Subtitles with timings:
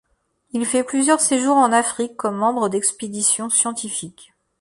[0.53, 4.33] Il fait plusieurs séjours en Afrique comme membre d’expéditions scientifiques.